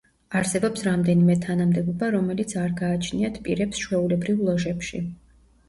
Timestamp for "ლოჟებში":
4.51-5.07